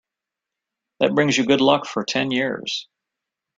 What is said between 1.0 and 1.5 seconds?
brings you